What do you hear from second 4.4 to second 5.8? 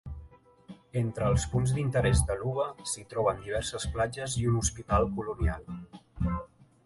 i un hospital colonial.